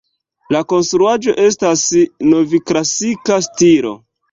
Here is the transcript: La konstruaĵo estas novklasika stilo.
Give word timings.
La 0.53 0.61
konstruaĵo 0.71 1.35
estas 1.43 1.85
novklasika 2.33 3.41
stilo. 3.51 3.97